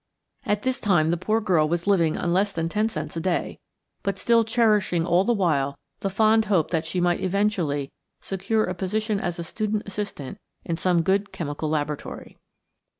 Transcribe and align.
At 0.47 0.63
this 0.63 0.81
time 0.81 1.11
the 1.11 1.15
poor 1.15 1.39
girl 1.39 1.69
was 1.69 1.85
living 1.85 2.17
on 2.17 2.33
less 2.33 2.51
than 2.51 2.67
ten 2.69 2.89
cents 2.89 3.15
a 3.15 3.19
day, 3.19 3.59
but 4.01 4.17
still 4.17 4.43
cherishing 4.43 5.05
all 5.05 5.23
the 5.23 5.31
while 5.31 5.77
the 5.99 6.09
fond 6.09 6.45
hope 6.45 6.71
that 6.71 6.87
she 6.87 6.99
might 6.99 7.21
eventually 7.21 7.91
secure 8.19 8.63
a 8.63 8.73
position 8.73 9.19
as 9.19 9.37
a 9.37 9.43
student 9.43 9.83
assistant 9.85 10.39
in 10.65 10.75
some 10.75 11.03
good 11.03 11.31
chemical 11.31 11.69
laboratory. 11.69 12.39